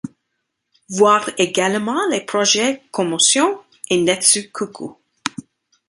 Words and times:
Voir 0.89 1.29
également 1.37 2.07
les 2.09 2.21
projets 2.21 2.81
Commotion 2.91 3.59
et 3.91 4.01
Netsukuku. 4.01 4.93